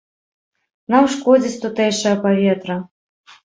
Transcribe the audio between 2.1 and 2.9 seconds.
паветра.